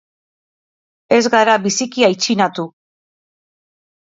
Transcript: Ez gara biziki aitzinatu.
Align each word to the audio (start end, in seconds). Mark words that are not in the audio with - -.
Ez 1.17 1.27
gara 1.35 1.57
biziki 1.67 2.07
aitzinatu. 2.09 2.67